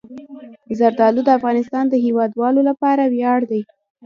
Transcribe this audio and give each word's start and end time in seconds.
زردالو 0.77 1.21
د 1.25 1.29
افغانستان 1.37 1.85
د 1.89 1.95
هیوادوالو 2.05 2.61
لپاره 2.69 3.03
ویاړ 3.13 3.39
دی. 3.51 3.61